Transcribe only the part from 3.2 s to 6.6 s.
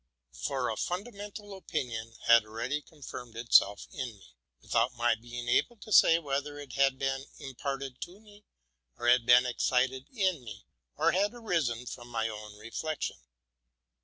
itself in me, without my being able to say whether